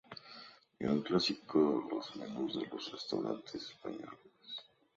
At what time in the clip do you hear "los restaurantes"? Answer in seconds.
2.65-3.61